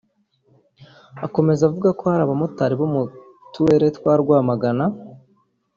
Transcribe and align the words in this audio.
Akomeza 1.25 1.61
avuga 1.69 1.89
ko 1.97 2.03
hari 2.11 2.23
abamotari 2.23 2.73
bo 2.79 2.87
mu 2.93 3.01
turere 3.53 3.87
twa 3.97 4.13
Rwamagana 4.21 4.85